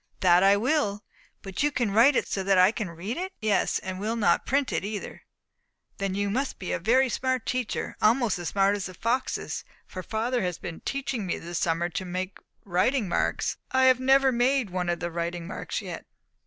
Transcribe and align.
"That 0.21 0.41
I 0.41 0.57
will. 0.57 1.03
But 1.43 1.55
can 1.55 1.89
you 1.89 1.93
write 1.93 2.15
it 2.15 2.27
so 2.27 2.41
that 2.41 2.57
I 2.57 2.71
can 2.71 2.89
read 2.89 3.17
it?" 3.17 3.33
"Yes, 3.39 3.77
and 3.77 3.99
will 3.99 4.15
not 4.15 4.47
print 4.47 4.73
it 4.73 4.83
either." 4.83 5.11
"Well, 5.11 5.93
then 5.99 6.15
you 6.15 6.31
must 6.31 6.57
be 6.57 6.71
a 6.71 6.79
very 6.79 7.07
smart 7.07 7.45
teacher, 7.45 7.95
almost 8.01 8.39
as 8.39 8.47
smart 8.47 8.75
as 8.75 8.87
the 8.87 8.95
foxes; 8.95 9.63
for 9.85 10.01
father 10.01 10.41
has 10.41 10.57
been 10.57 10.79
teaching 10.81 11.27
me 11.27 11.37
this 11.37 11.59
summer 11.59 11.87
to 11.89 12.03
make 12.03 12.39
writing 12.65 13.07
marks, 13.07 13.57
but 13.71 13.77
I 13.77 13.83
have 13.83 13.99
never 13.99 14.31
made 14.31 14.71
one 14.71 14.89
of 14.89 15.01
the 15.01 15.11
writing 15.11 15.45
marks 15.45 15.83
yet." 15.83 16.07